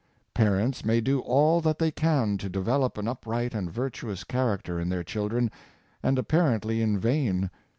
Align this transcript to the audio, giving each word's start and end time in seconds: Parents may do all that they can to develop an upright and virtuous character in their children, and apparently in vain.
Parents 0.33 0.83
may 0.83 0.99
do 0.99 1.19
all 1.19 1.61
that 1.61 1.77
they 1.77 1.91
can 1.91 2.39
to 2.39 2.49
develop 2.49 2.97
an 2.97 3.07
upright 3.07 3.53
and 3.53 3.69
virtuous 3.71 4.23
character 4.23 4.79
in 4.79 4.89
their 4.89 5.03
children, 5.03 5.51
and 6.01 6.17
apparently 6.17 6.81
in 6.81 6.97
vain. 6.97 7.51